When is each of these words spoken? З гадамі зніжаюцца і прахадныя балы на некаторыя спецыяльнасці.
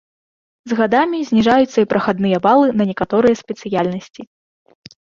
З 0.71 0.77
гадамі 0.79 1.19
зніжаюцца 1.29 1.75
і 1.81 1.89
прахадныя 1.91 2.37
балы 2.49 2.67
на 2.81 2.91
некаторыя 2.95 3.35
спецыяльнасці. 3.47 4.21